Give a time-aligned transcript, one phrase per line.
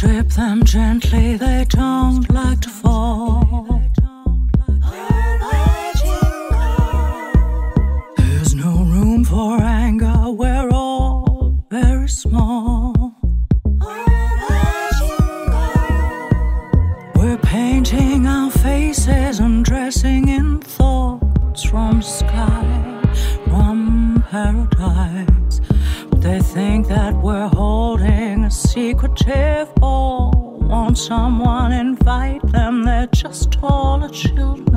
[0.00, 3.82] Please trip them gently, they don't like to fall.
[8.16, 13.14] There's no room for anger, we're all very small.
[17.16, 23.02] We're painting our faces and dressing in thoughts from sky,
[23.44, 25.60] from paradise.
[26.16, 29.10] They think that we're holding a secret.
[31.06, 32.84] Someone invite them?
[32.84, 34.69] They're just taller children.